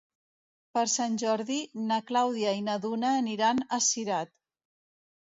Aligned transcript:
Per 0.75 0.83
Sant 0.93 1.17
Jordi 1.23 1.57
na 1.91 1.99
Clàudia 2.07 2.53
i 2.59 2.63
na 2.69 2.77
Duna 2.85 3.11
aniran 3.17 3.61
a 3.77 3.79
Cirat. 3.89 4.33